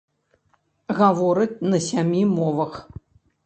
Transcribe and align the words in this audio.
Гаворыць 1.01 1.61
на 1.71 1.83
сямі 1.91 2.27
мовах. 2.37 2.85